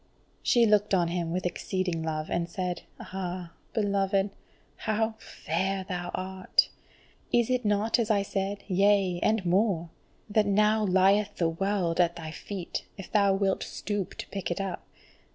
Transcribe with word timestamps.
She 0.41 0.65
looked 0.65 0.95
on 0.95 1.09
him 1.09 1.31
with 1.31 1.45
exceeding 1.45 2.01
love, 2.01 2.31
and 2.31 2.49
said: 2.49 2.81
"Ah, 2.99 3.51
beloved, 3.71 4.31
how 4.77 5.13
fair 5.19 5.83
thou 5.87 6.09
art! 6.15 6.69
Is 7.31 7.51
it 7.51 7.63
not 7.65 7.99
as 7.99 8.09
I 8.09 8.23
said, 8.23 8.63
yea, 8.65 9.19
and 9.21 9.45
more, 9.45 9.91
that 10.27 10.47
now 10.47 10.83
lieth 10.83 11.35
the 11.35 11.49
world 11.49 11.99
at 11.99 12.15
thy 12.15 12.31
feet, 12.31 12.83
if 12.97 13.11
thou 13.11 13.35
wilt 13.35 13.61
stoop 13.61 14.15
to 14.15 14.27
pick 14.29 14.49
it 14.49 14.59
up? 14.59 14.87